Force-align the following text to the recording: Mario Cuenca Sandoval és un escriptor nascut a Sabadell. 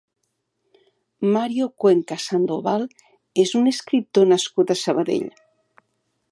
Mario 1.35 1.67
Cuenca 1.83 2.17
Sandoval 2.27 2.87
és 3.45 3.53
un 3.61 3.69
escriptor 3.75 4.29
nascut 4.35 4.75
a 4.77 4.81
Sabadell. 4.85 5.33